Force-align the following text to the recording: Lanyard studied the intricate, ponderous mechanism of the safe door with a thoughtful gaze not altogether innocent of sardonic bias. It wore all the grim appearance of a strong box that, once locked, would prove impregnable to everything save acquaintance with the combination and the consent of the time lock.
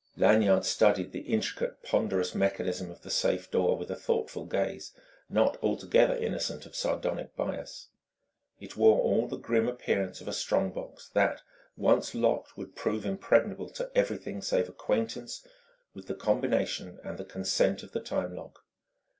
Lanyard 0.17 0.65
studied 0.65 1.11
the 1.11 1.19
intricate, 1.19 1.83
ponderous 1.83 2.33
mechanism 2.33 2.89
of 2.89 3.03
the 3.03 3.11
safe 3.11 3.51
door 3.51 3.77
with 3.77 3.91
a 3.91 3.95
thoughtful 3.95 4.45
gaze 4.45 4.93
not 5.29 5.59
altogether 5.61 6.15
innocent 6.15 6.65
of 6.65 6.75
sardonic 6.75 7.35
bias. 7.35 7.89
It 8.59 8.75
wore 8.75 8.99
all 8.99 9.27
the 9.27 9.37
grim 9.37 9.67
appearance 9.69 10.19
of 10.19 10.27
a 10.27 10.33
strong 10.33 10.71
box 10.71 11.07
that, 11.09 11.43
once 11.77 12.15
locked, 12.15 12.57
would 12.57 12.75
prove 12.75 13.05
impregnable 13.05 13.69
to 13.69 13.91
everything 13.93 14.41
save 14.41 14.67
acquaintance 14.67 15.45
with 15.93 16.07
the 16.07 16.15
combination 16.15 16.99
and 17.03 17.19
the 17.19 17.23
consent 17.23 17.83
of 17.83 17.91
the 17.91 18.01
time 18.01 18.35
lock. 18.35 18.63